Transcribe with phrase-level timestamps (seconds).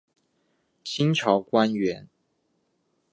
[0.83, 2.09] 清朝官员。